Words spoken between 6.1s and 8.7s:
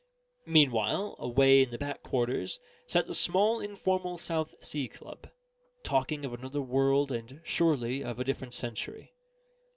of another world and surely of a different